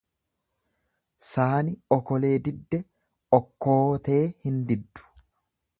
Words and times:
Saani 1.25 1.75
okolee 1.97 2.33
didde 2.49 2.81
okkootee 3.41 4.21
hin 4.47 4.63
diddu. 4.73 5.11